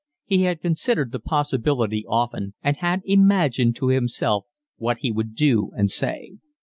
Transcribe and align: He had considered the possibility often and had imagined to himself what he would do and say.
He 0.25 0.41
had 0.45 0.61
considered 0.63 1.11
the 1.11 1.19
possibility 1.19 2.05
often 2.09 2.55
and 2.63 2.75
had 2.77 3.01
imagined 3.05 3.75
to 3.75 3.89
himself 3.89 4.47
what 4.77 4.97
he 5.01 5.11
would 5.11 5.35
do 5.35 5.69
and 5.77 5.91
say. 5.91 6.39